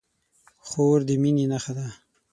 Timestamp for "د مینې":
1.07-1.45